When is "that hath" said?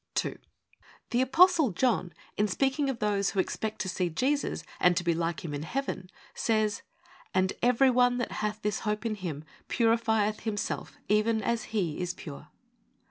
8.17-8.63